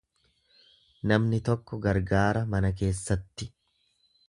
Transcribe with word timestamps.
Namni 1.11 1.41
tokko 1.51 1.79
gargaara 1.85 2.43
mana 2.55 2.73
keessatti. 2.83 3.51